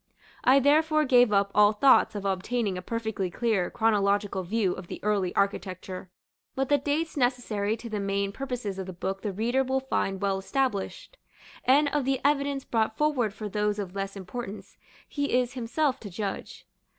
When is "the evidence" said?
12.05-12.63